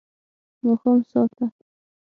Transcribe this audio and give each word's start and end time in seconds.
ماښام 0.63 0.99
ساه 1.09 1.23
ته 1.35 1.45